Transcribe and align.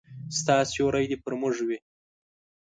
ستا 0.37 0.55
سیوری 0.71 1.05
دي 1.09 1.17
پر 1.23 1.33
موږ 1.41 1.55
وي 1.67 1.79